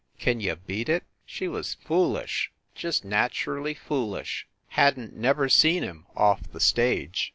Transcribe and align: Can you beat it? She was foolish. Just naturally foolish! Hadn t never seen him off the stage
Can 0.17 0.39
you 0.39 0.55
beat 0.55 0.89
it? 0.89 1.03
She 1.27 1.47
was 1.47 1.75
foolish. 1.75 2.51
Just 2.73 3.05
naturally 3.05 3.75
foolish! 3.75 4.47
Hadn 4.69 5.11
t 5.11 5.15
never 5.17 5.47
seen 5.47 5.83
him 5.83 6.07
off 6.15 6.51
the 6.51 6.59
stage 6.59 7.29